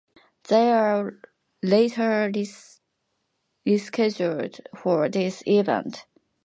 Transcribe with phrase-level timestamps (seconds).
[0.47, 1.21] They were
[1.61, 2.31] later
[3.63, 6.07] rescheduled for this event.